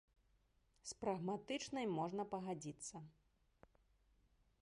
[0.91, 2.95] З прагматычнай можна пагадзіцца.